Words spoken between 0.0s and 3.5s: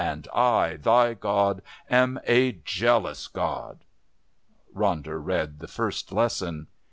And I, thy God, am a jealous